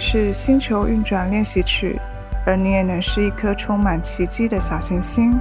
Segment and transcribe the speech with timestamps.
[0.00, 2.00] 是星球运转练习曲，
[2.46, 5.38] 而你也能是一颗充满奇迹的小行星。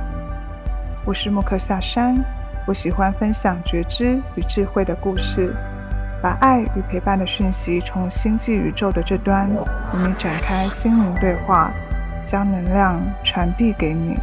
[1.05, 2.21] 我是木克夏山，
[2.67, 5.55] 我喜欢分享觉知与智慧的故事，
[6.21, 11.71] 把爱与陪伴的讯息从星际宇宙的这端与你展开心灵对话，
[12.21, 14.17] 将能量传递给你。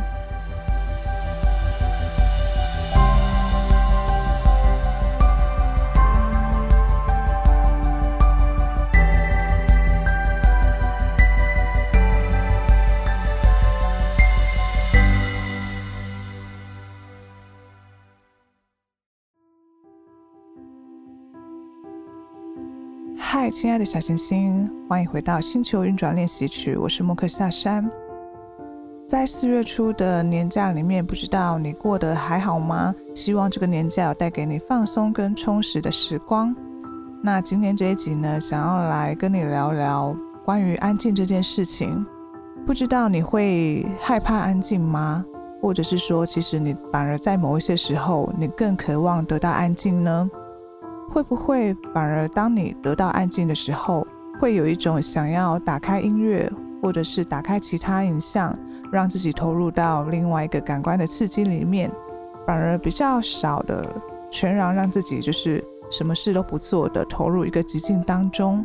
[23.46, 26.76] 嗨，亲爱的小行星，欢迎回到星球运转练习曲。
[26.76, 27.88] 我是莫克夏山。
[29.06, 32.92] 在四月初的年假里面，不知道你过得还好吗？
[33.14, 36.52] 希望这个年假带给你放松跟充实的时光。
[37.22, 42.04] 那今天这一集呢，想要来跟你聊聊关于安静这件事情。
[42.66, 45.24] 不知道你会害怕安静吗？
[45.62, 50.28] 或者是说，其实你反而在某一些时候，你更渴望得到安静呢？
[51.08, 54.06] 会不会反而当你得到安静的时候，
[54.40, 56.50] 会有一种想要打开音乐，
[56.82, 58.56] 或者是打开其他影像，
[58.92, 61.90] 让自己投入到另外一个感官的刺激里面，
[62.46, 63.84] 反而比较少的
[64.30, 68.64] 全然让自己就是什么事都不做的投入一个寂静当中。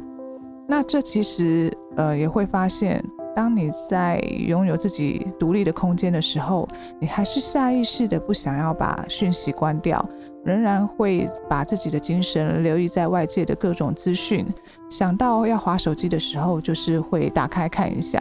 [0.68, 3.04] 那这其实呃也会发现，
[3.36, 6.68] 当你在拥有自己独立的空间的时候，
[7.00, 10.04] 你还是下意识的不想要把讯息关掉。
[10.44, 14.44] 仍然会把自己的精神留意在外界的各种资讯，
[14.90, 18.20] 想到要划手机的时候，就是会打开看一下。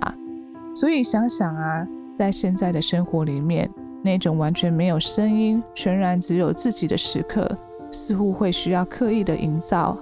[0.77, 3.71] 所以想想啊，在现在的生活里面，
[4.05, 7.51] 那种完全没有声音、全然只有自己的时刻，
[7.91, 9.99] 似乎会需要刻意的营造，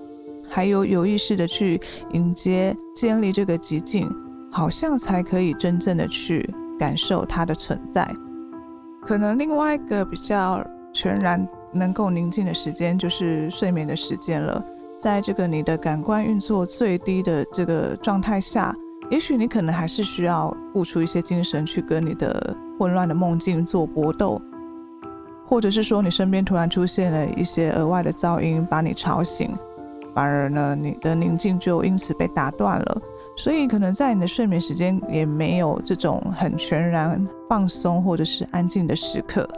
[0.49, 1.81] 还有有意识的去
[2.15, 4.11] 迎接、建立这个寂静，
[4.59, 8.13] 好像才可以真正的去感受它的存在。
[9.03, 11.47] 可能另外一个比较全然。
[11.71, 14.65] 能够宁静的时间就是睡眠的时间了。
[14.99, 18.75] 在这个你的感官运作最低的这个状态下，
[19.11, 24.41] 也许你可能还是需要付出一些精神去跟你的混乱的梦境做搏斗，
[25.47, 29.55] 或者是说你身边突然出现了一些额外的噪音把你吵醒，
[30.15, 33.03] 反而呢你的宁静就因此被打断了。
[33.39, 39.49] 所以可能在你的睡眠时间也没有这种很全然放松或者是安静的时刻。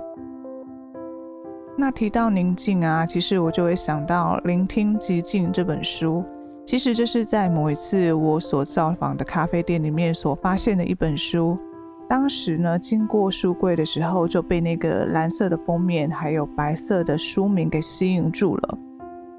[1.79, 6.23] 那提到宁静啊，其实我就会想到《聆听寂静》这本书。
[6.67, 11.59] 其实这是在某一次我所造访的咖啡店里面所发现的一本书。
[12.07, 18.79] 当时呢，经过书柜的时候，就被那个蓝色的封面还有白色的书名给吸引住了。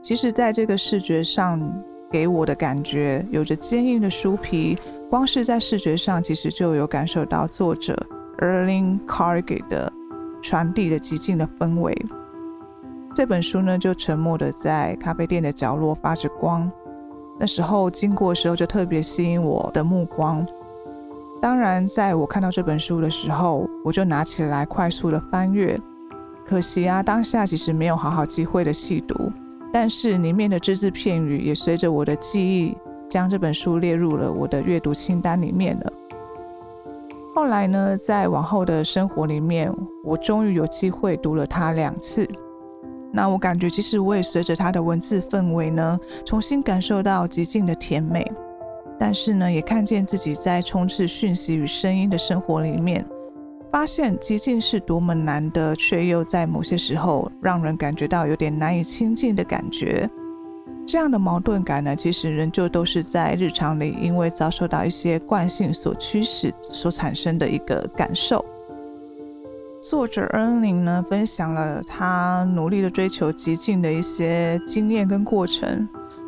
[0.02, 1.62] 其实，在这个视觉上
[2.12, 4.78] 给我的感觉，有着坚硬的书皮，
[5.10, 7.96] 光是在视觉上，其实就有感受到作者
[8.40, 9.92] Erling Carnegie 的
[10.42, 11.96] 传递的寂静的氛围。
[13.16, 16.70] 这本书呢，就沉默的在咖啡店的角落发着光。
[17.40, 20.46] 那时候经过的时候，就特别吸引我的目光。
[21.42, 25.78] 当然，在我看到这本书的时候，我就拿起来快速的翻阅。
[26.46, 29.32] 可惜啊，当下其实没有好好机会的细读，
[29.72, 32.78] 但是里面的只字片语也随着我的记忆，
[33.10, 35.94] 将这本书列入了我的阅读清单里面了。
[37.34, 39.74] 后来呢，在往后的生活里面，
[40.04, 42.28] 我终于有机会读了它两次。
[43.14, 48.30] 那我感觉，其实我也随着他的文字氛围呢，重新感受到寂静的甜美。
[49.00, 53.06] 但是呢，也看见自己在充斥讯息与声音的生活里面，
[53.72, 60.10] 发现极境是多么难得，却又在某些时候让人感觉到有点难以亲近的感觉。
[60.86, 68.44] 这样的矛盾感呢，其实仍旧都是在日常里，因为遭受到一些惯性所驱使所产生的一个感受。
[69.82, 75.88] 作者恩宁呢，分享了他努力的追求极境的一些经验跟过程。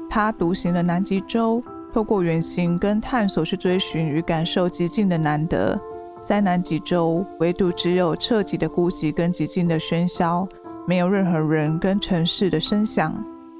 [0.10, 5.78] 他独行了南极洲，透过远行跟探索去追寻与感受极境的难得。
[6.26, 10.48] 在南极洲，唯独只有彻底的孤寂跟寂静的喧嚣，
[10.88, 13.14] 没有任何人跟城市的声响，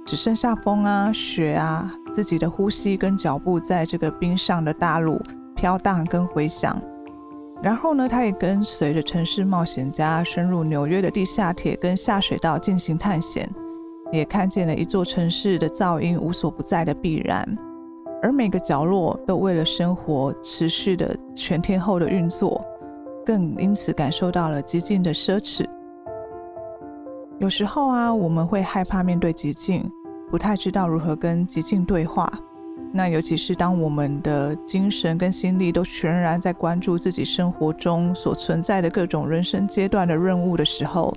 [0.06, 5.22] 只剩下风啊、雪啊、自己的呼吸跟脚步，在这个冰上的大陆
[5.56, 6.82] 飘荡跟回响。
[7.62, 13.50] 然后呢，他也跟随着城市冒险家深入纽约的地下铁跟下水道进行探险，
[14.12, 17.58] 也看见了一座城市的噪音无所不在的必然，
[18.24, 22.64] 而每个角落都为了生活持续的全天候的运作，
[23.26, 25.66] 更因此感受到了极尽的奢侈。
[27.38, 29.84] 有时候啊，我们会害怕面对极尽，
[30.32, 32.32] 不太知道如何跟极尽对话。
[32.94, 41.14] 那尤其是当我们的精神跟心力都全然在关注自己生活中所存在的各种人生阶段的任务的时候，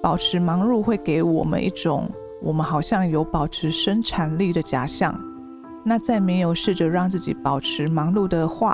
[0.00, 2.08] 保持忙碌会给我们一种
[2.40, 5.14] 我们好像有保持生产力的假象。
[5.84, 8.72] 那在没有试着让自己保持忙碌的话，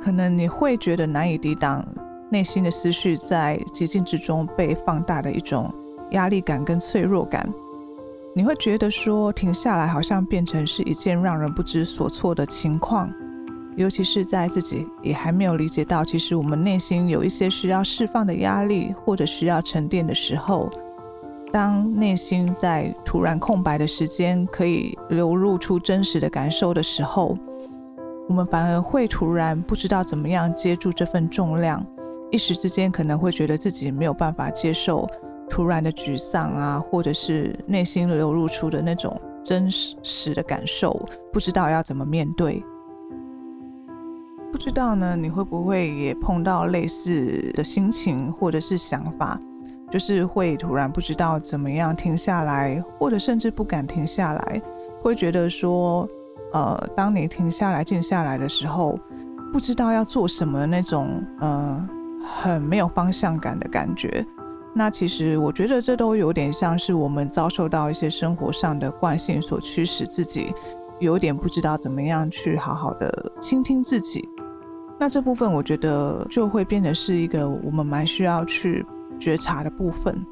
[0.00, 1.86] 可能你会觉得难以抵挡
[2.30, 5.72] 内心的思绪在寂静之中被放大的一种
[6.12, 7.46] 压力感跟脆弱感。
[8.34, 13.10] 你会觉得说停下来好像变成是一件让人不知所措的情况，
[13.76, 20.70] 尤其是在自己也还没有理解到，其实我们内心有一些需要释放的压力或者需要沉淀的时候。
[21.52, 27.36] 当内心在突然空白的时间可以流露出真实的感受的时候，
[28.28, 31.84] 我们反而会突然不知道怎么样接住这份重量，
[32.30, 35.08] 一时之间可能会觉得自己没有办法接受
[35.48, 42.62] 突然的沮丧啊，或者是内心流露出的那种真实的感受，不知道要怎么面对。
[44.52, 49.40] 不知道呢，你会不会也碰到类似的心情或者是想法？
[49.96, 54.62] 就是会突然不知道怎么样停下来，或者甚至不敢停下来，
[55.00, 56.06] 会觉得说，
[56.52, 58.98] 呃，当你停下来、静下来的时候，
[59.54, 61.88] 不知道要做什么那种，呃，
[62.42, 64.22] 很没有方向感的感觉。
[64.74, 70.52] 那其实我觉得这都有点像是我们遭受到一些生活上的惯性所驱使自己，
[70.98, 74.28] 有点不知道怎么样去好好的倾听自己。
[74.98, 78.84] 那这部分我觉得就会变得是一个我们蛮需要去。
[79.18, 80.24] 觉察的部分，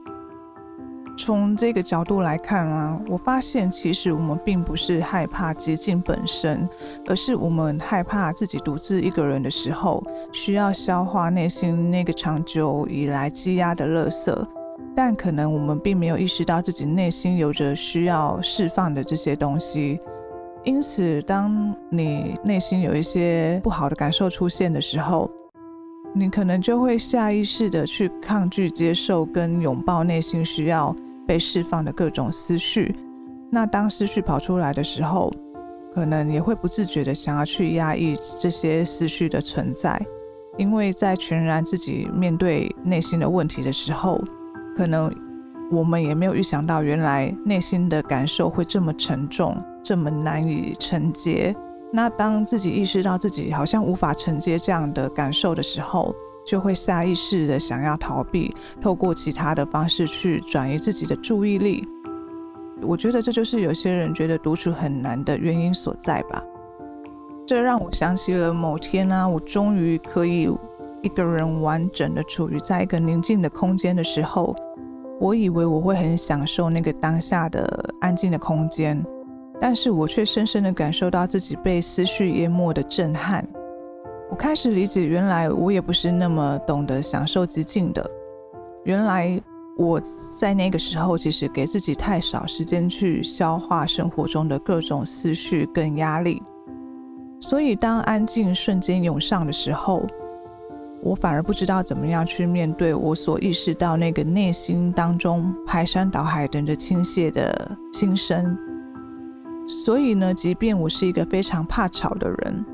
[1.16, 6.69] 从这个角度来看啊，我发现其实我们并不是害怕寂静本身，
[7.06, 10.02] 而是我们害怕自己独自一个人的时候，
[10.32, 14.46] 需要消化内心那个长久以来积压的垃圾，
[14.94, 20.00] 但可能我们并没有意识到自己内心有着需要释放的这些东西。
[20.64, 25.31] 因此，当你内心有一些不好的感受出现的时候，
[26.16, 30.94] 你可能就会下意识的去抗拒接受跟拥抱内心需要
[31.26, 32.94] 被释放的各种思绪。
[33.50, 35.32] 那当思绪跑出来的时候，
[35.93, 40.00] 可能也会不自觉的想要去压抑这些思绪的存在，
[40.56, 44.20] 因为在全然自己面对内心的问题的时候，
[44.76, 45.12] 可能
[45.72, 51.55] 我们也没有预想到，原来内心的感受会这么沉重，这么难以承接。
[51.96, 56.12] 那当自己意识到自己好像无法承接这样的感受的时候，
[56.44, 61.87] 就会下意识的想要逃避，透过其他的方式去转移自己的注意力。
[62.82, 66.43] 我觉得这就是有些人觉得独处很难的原因所在吧。
[67.46, 70.50] 这让我想起了某天呢、啊，我终于可以
[71.00, 74.52] 一个人完整的处于在一个宁静的空间的时候，
[75.20, 79.00] 我以为我会很享受那个当下的安静的空间。
[79.60, 83.46] 但是我却深深地感受到自己被思绪淹没的震撼。
[84.30, 88.08] 我开始理解，原来我也不是那么懂得享受寂静的。
[88.84, 89.40] 原来
[89.78, 90.00] 我
[90.38, 96.42] 在那个时候，其实给自己太少时间去消化生活中的各种思绪跟压力。
[97.40, 100.04] 所以，当安静瞬间涌上的时候，
[101.02, 108.56] 我反而不知道怎么样去面对我所意识到那个内心当中排山倒海等着倾泻的心声。
[109.66, 112.64] 所以呢，即便我是一个非常怕吵的人，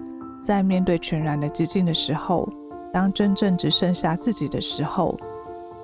[0.43, 2.49] 在面对全然的寂静的时候，
[2.93, 5.17] 当真正只剩下自己的时候，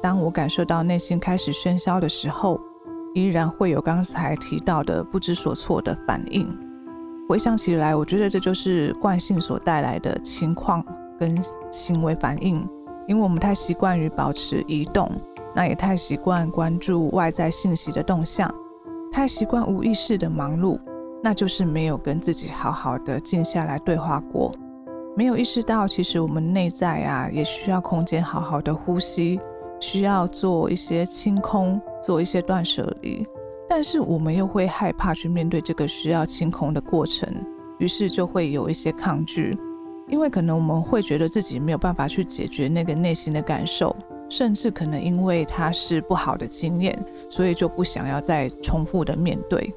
[0.02, 2.60] 当我感受到内心开始喧嚣的时候，
[3.14, 6.46] 依然会有刚才提到的不知所措的反应。
[7.28, 10.84] 回想起来，我觉得这就是惯性所带来的情况
[11.18, 12.68] 跟行为反应，
[13.06, 15.10] 因为我们太习惯于保持移动，
[15.54, 18.52] 那也太习惯关注外在信息的动向，
[19.12, 20.76] 太习惯无意识的忙碌。
[21.26, 24.54] 那就是没有跟自己好好的静下来对话过，
[25.16, 29.40] 没有意识到其实我们内在啊也需要空间好好的呼吸，
[29.80, 33.26] 需要做一些清空，做一些断舍离，
[33.68, 37.28] 但是我们又会害怕去面对这个需要清空的过程，
[37.80, 39.58] 于是就会有一些抗拒，
[40.06, 43.96] 因为可能我们会觉得自己没有办法去解决那个内心的感受，
[44.30, 46.96] 甚至可能因为它是不好的经验，
[47.28, 49.74] 所以就不想要再重复的面对。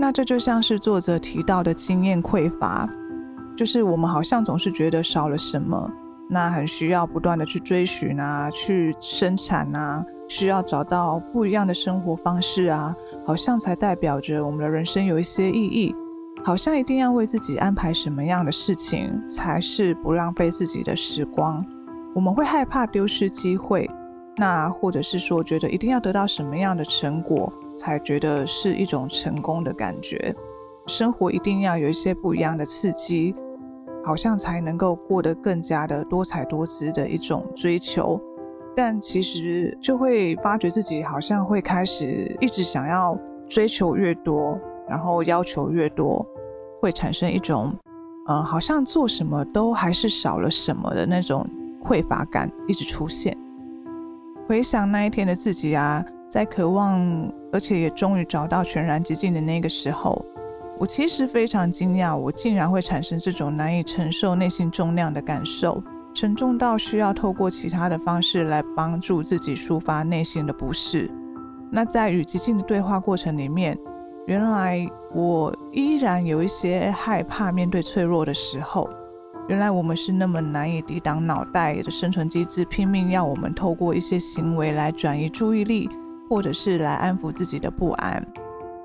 [0.00, 2.88] 那这就像是作者提到的经验匮乏，
[3.56, 5.90] 就是我们好像总是觉得少了什么，
[6.30, 12.94] 那很需要不断的去追寻啊，去生产啊，需要找到不一样的生活方式啊，
[13.26, 15.92] 好像才代表着我们的人生有一些意义，
[16.44, 21.66] 好像一定要为自己安排什么样的事情才是不浪费自己的时光。
[22.14, 23.90] 我们会害怕丢失机会，
[24.36, 27.52] 那或者是说觉得一定要得到什么样的成果。
[27.78, 30.34] 才觉得是一种成功的感觉，
[30.86, 33.34] 生活一定要有一些不一样的刺激，
[34.04, 38.20] 好像才能够过得更加的多彩多姿的一种追求。
[38.74, 43.18] 但其实就会发觉自己好像会开始一直想要
[43.48, 44.58] 追求越多，
[44.88, 46.24] 然后要求越多，
[46.80, 47.74] 会产生一种，
[48.26, 51.44] 呃，好像做什么都还是少了什么的那种
[51.82, 53.36] 匮乏感一直出现。
[54.46, 57.02] 回想那一天的自己啊，在渴望，
[57.52, 60.24] 而且也终于找到全然寂静的那个时候，
[60.78, 65.82] 我其实非常惊讶，我竟然会产生这种难以承受内心重量的感受。
[66.14, 71.08] 沉重到需要透过其他的方式来帮助自己抒发内心的不适。
[71.70, 73.78] 那在与寂静的对话过程里面，
[74.26, 78.88] 原来我依然有一些害怕面对脆弱的时候。
[79.48, 85.88] 原来我们是那么难以抵挡脑袋的生存机制，拼命要我们透过一些行为来转移注意力，
[86.28, 88.24] 或者是来安抚自己的不安。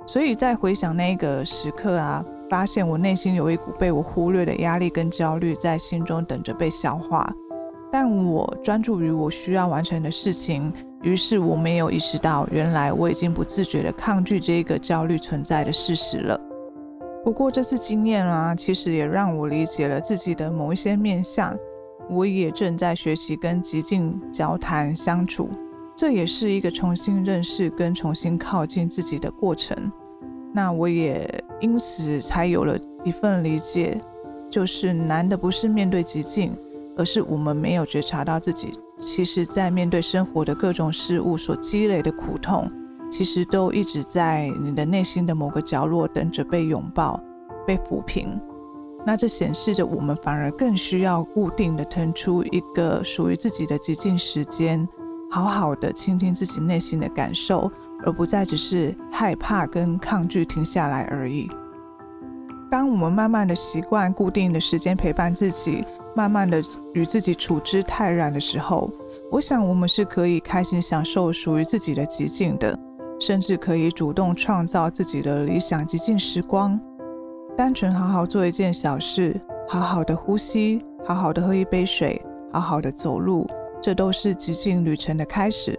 [0.06, 2.24] 所以在回想那个时刻啊。
[2.50, 7.28] 发现我内心有一股被我忽略的压力跟焦虑在心中等着被消化，
[7.92, 10.72] 但我专注于我需要完成的事情，
[11.02, 16.40] 于是我没有意识到，原来我已经不自觉地抗拒这个焦虑存在的事实了。
[17.24, 21.58] 不过这次经验啊，其实也让我理解了自己的某一些面向，
[22.08, 25.50] 我也正在学习跟寂静交谈相处，
[25.96, 29.92] 这也是一个重新认识跟重新靠近自己的过程。
[30.52, 31.28] 那我也
[31.60, 34.00] 因此才有了一份理解，
[34.50, 36.56] 就是难的不是面对极境，
[36.98, 42.72] 而是我们没有觉察到自己，其实在面对生活的各种事物所积累的苦痛，
[43.10, 47.20] 其实都一直在你的内心的某个角落等着被拥抱、
[47.66, 48.40] 被抚平。
[49.06, 54.88] 那这显示着我们反而更需要固定的腾出一个属于自己的寂静时间，
[55.34, 57.72] 好好的倾听自己内心的感受。
[58.06, 61.50] 而不再只是害怕跟抗拒停下来而已。
[62.70, 66.62] 当我们慢慢的习惯固定的时间陪伴自己，慢慢的
[66.94, 68.92] 与自己处之泰然的时候，
[69.32, 72.78] 我想我们是可以开心享受属于自己的极境的，
[73.22, 76.78] 甚至可以主动创造自己的理想极境时光。
[77.56, 82.22] 单纯好好做一件小事，好好的呼吸，好好的喝一杯水，
[82.52, 83.48] 好好的走路，
[83.84, 85.78] 这都是寂静旅程的开始。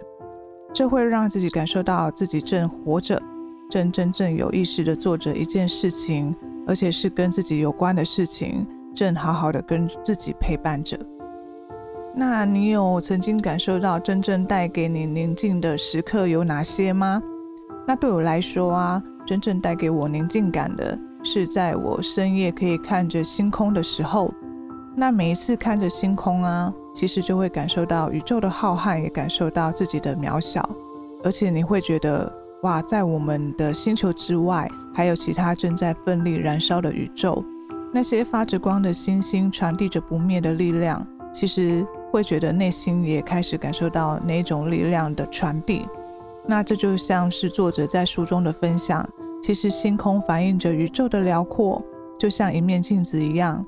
[0.71, 3.19] 这会让自己感受到自己正活着，
[3.67, 6.35] 正真正有意识地做着一件事情，
[6.67, 10.95] 而且是跟自己有关的事情，正好好的跟自己陪伴着。
[12.13, 17.19] 那你有曾经感受到真正带给你宁静的时刻有哪些吗？
[17.87, 24.31] 那对我来说啊，真正带给我宁静感的是在我深夜可以看着星空的时候。
[24.95, 30.67] 那每一次看着星空啊，其实就会感受到宇宙的浩瀚，也感受到自己的渺小，
[31.25, 32.31] 而且你会觉得
[32.63, 37.43] 哇，在我们的星球之外，还有其他正在奋力燃烧的宇宙，
[37.93, 45.85] 那些发着光的星星传递着不灭的力量，其实会觉得内心也开始感受到那种力量的传递。
[46.47, 49.05] 那这就像是作者在书中的分享，
[49.43, 51.83] 其实星空反映着宇宙的辽阔，
[52.17, 53.65] 就像一面镜子一样。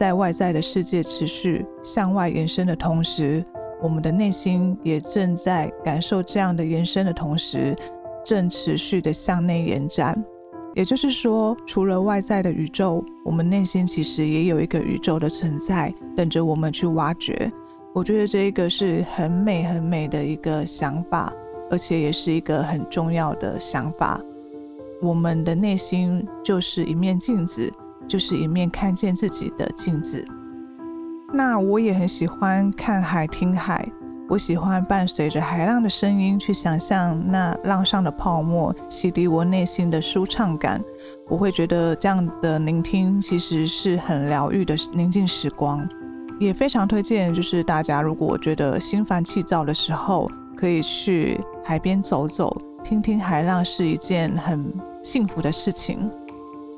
[0.00, 3.44] 在外在的世界持续向外延伸的同时，
[3.82, 7.76] 我们的内心也正在感受这样的延伸的同时，
[8.24, 10.24] 正持续的向内延展。
[10.74, 17.52] 也就是说，除了外在的宇宙，我们内心其实也有一个宇宙的存在，等着我们去挖掘。
[17.94, 21.30] 我觉得这一个是很美很美的一个想法，
[21.70, 24.18] 而且也是一个很重要的想法。
[25.02, 27.70] 我们的内心就是一面镜子。
[28.10, 30.26] 就是一面看见自己的镜子。
[31.32, 33.88] 那我也很喜欢看海、听海。
[34.28, 40.82] 我喜欢伴随着海浪的声音去想象那浪上的泡沫洗涤我内心的舒畅感。
[41.28, 45.88] 我会觉得这样的聆听其实是很疗愈的宁静时光。
[46.40, 56.10] 也非常推荐，就是大家如果觉得心烦气躁的时候，可以去海边走走，听听海浪，是一件很幸福的事情。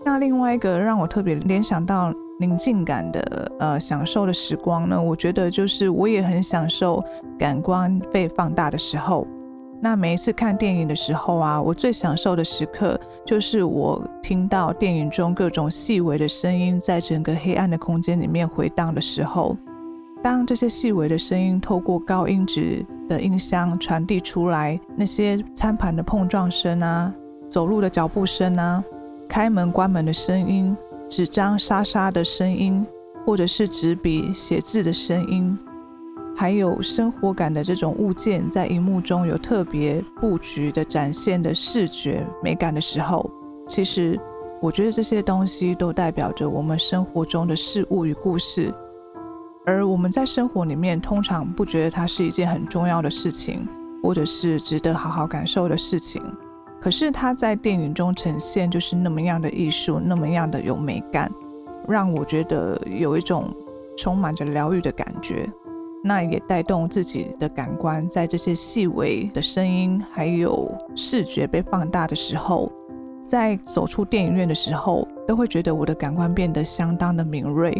[0.05, 7.03] 那另外一个让我特别联想到宁静感的呃享受的时光呢，我觉得就是我也很享受
[7.39, 9.27] 感官被放大的时候。
[9.81, 19.57] 那每一次看电影的时候啊，我最享受的时刻就是我听到电影中各种细微的声音在整个黑暗的空间里面回荡的时候。
[20.23, 27.13] 当这些细微的声音透过高音质的音箱传递出来，那些餐盘的碰撞声啊，
[27.49, 28.85] 走路的脚步声啊。
[29.33, 30.77] 开门关门的声音，
[31.09, 32.87] 纸张沙沙的声音，
[33.25, 35.59] 或者是纸笔写字的声音，
[36.37, 43.31] 还有生活感的这种物件在荧幕中有特别布局的展现的视觉美感的时候，
[43.67, 44.21] 其实
[44.61, 48.71] 我觉得这些东西都代表着我们生活中的事物与故事，
[49.65, 53.67] 而我们在生活里面通常不觉得它是一件很重要的事情，
[54.03, 56.23] 或者是值得好好感受的事情。
[56.83, 61.31] 可是它在电影中呈现就是那么样的艺术，那么样的有美感，
[61.87, 63.49] 让我觉得有一种
[63.97, 65.49] 充满着疗愈的感觉。
[66.03, 72.71] 那也带动自己的感官，在这些细微的声音还有视觉被放大的时候。
[73.25, 77.73] 在走出电影院的时候，都会觉得我的感官变得相当的敏锐。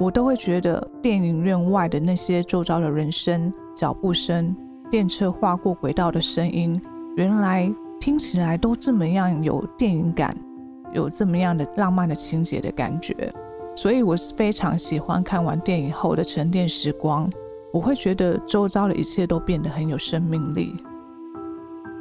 [0.00, 4.54] 我都会觉得电影院外的那些周遭的人声、脚步声、
[4.90, 6.82] 电车划过轨道的声音，
[7.14, 7.72] 原来
[8.04, 10.36] 听起来都这么样有电影感，
[10.92, 13.32] 有这么样的浪漫的情节的感觉。
[13.74, 17.30] 所以我是非常喜欢看完电影后的沉淀时光。
[17.72, 20.76] 我会觉得周遭的一切都变得很有生命力。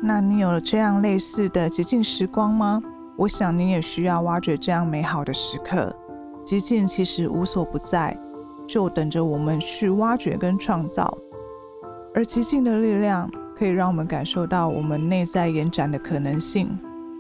[0.01, 2.83] 那你有了这样类似的寂静时光吗？
[3.15, 5.89] 我想你也需要挖掘这样美好的时刻。
[6.45, 8.19] 寂静其实无所不在，
[8.67, 11.17] 就等着我们去挖掘跟创造。
[12.13, 16.77] 而寂静的力量可以让我们感受到我们内在延展的可能性。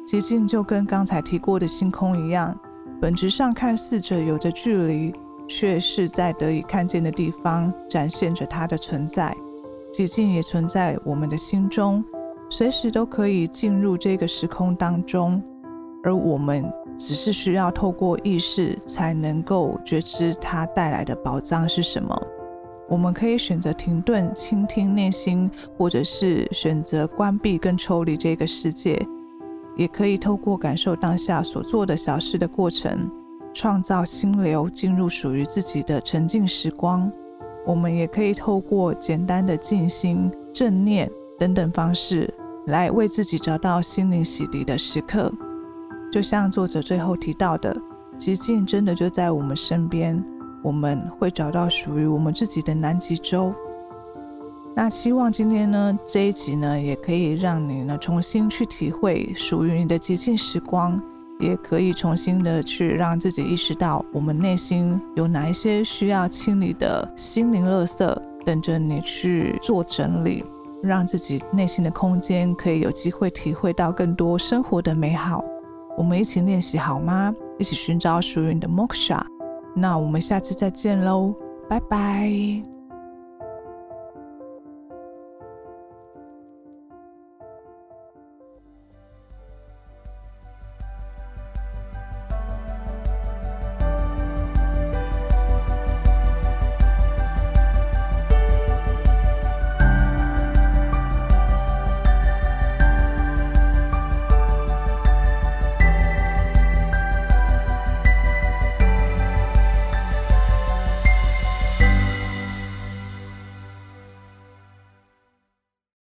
[0.07, 2.57] 寂静就跟刚才提过的星空一样，
[3.01, 5.13] 本质上看似着有着距离，
[5.47, 9.35] 却是在得以看见的地方展现着它的存在。
[9.93, 12.03] 寂静也存在我们的心中。
[12.49, 15.41] 随时都可以进入这个时空当中，
[16.03, 22.15] 而我们只是需要透过意识才能够觉知它带来的宝藏是什么。
[22.93, 28.95] 我们可以选择停顿，倾听内心，或者是选择关闭跟抽离这个世界，
[29.75, 33.09] 也可以透过感受当下所做的小事的过程，
[33.51, 37.11] 创造心流，进入属于自己的沉静时光。
[37.65, 41.09] 我们也可以透过简单的静心、正念
[41.39, 42.31] 等等方式。
[42.67, 45.33] 来为自己找到心灵洗涤的时刻，
[46.11, 47.75] 就像作者最后提到的，
[48.19, 50.23] 寂静真的就在我们身边，
[50.63, 53.53] 我们会找到属于我们自己的南极洲。
[54.75, 60.99] 那希望今天呢，这一集呢，也可以让你呢重新去体会属于你的寂静时光，
[61.39, 70.43] 也可以重新的去让自己意识到，我们内心有哪一些需要清理的心灵垃圾，等着你去做整理。
[70.81, 75.41] 让自己内心的空间可以有机会体会到更多生活的美好。
[75.95, 77.33] 我们一起练习好吗？
[77.57, 79.21] 一起寻找属于你的 Moksha。
[79.75, 81.35] 那我们下次再见喽，
[81.69, 82.72] 拜拜。